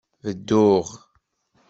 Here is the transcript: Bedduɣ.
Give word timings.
Bedduɣ. 0.23 0.85